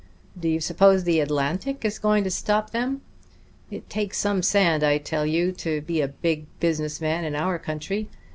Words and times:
Do 0.35 0.49
you 0.49 0.59
suppose 0.59 1.03
the 1.03 1.19
Atlantic 1.19 1.85
is 1.85 1.99
going 1.99 2.23
to 2.23 2.31
stop 2.31 2.71
them?... 2.71 3.01
It 3.69 3.87
takes 3.87 4.17
some 4.17 4.41
sand, 4.41 4.83
I 4.83 4.97
tell 4.97 5.27
you, 5.27 5.51
to 5.51 5.81
be 5.81 6.01
a 6.01 6.07
big 6.07 6.47
business 6.59 6.99
man 6.99 7.23
in 7.23 7.35
our 7.35 7.59
country. 7.59 8.09